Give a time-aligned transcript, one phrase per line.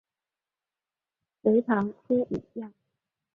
[1.43, 2.73] 隋唐初武将。